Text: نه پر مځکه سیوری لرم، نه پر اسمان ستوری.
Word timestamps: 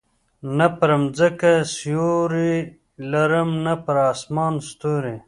نه 0.57 0.67
پر 0.77 0.89
مځکه 1.01 1.53
سیوری 1.75 2.53
لرم، 3.11 3.49
نه 3.65 3.73
پر 3.83 3.97
اسمان 4.11 4.53
ستوری. 4.69 5.15